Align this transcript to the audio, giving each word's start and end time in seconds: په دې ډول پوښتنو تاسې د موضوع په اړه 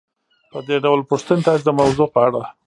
په 0.51 0.59
دې 0.67 0.77
ډول 0.85 0.99
پوښتنو 1.09 1.45
تاسې 1.47 1.63
د 1.65 1.69
موضوع 1.79 2.07
په 2.13 2.19
اړه 2.27 2.41